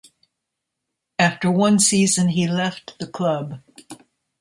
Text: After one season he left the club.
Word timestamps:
After 1.19 1.51
one 1.51 1.77
season 1.77 2.29
he 2.29 2.47
left 2.47 2.97
the 2.97 3.05
club. 3.05 3.61